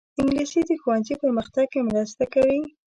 انګلیسي 0.19 0.61
د 0.69 0.71
ښوونځي 0.81 1.15
پرمختګ 1.23 1.65
کې 1.73 1.87
مرسته 1.89 2.23
کوي 2.33 2.61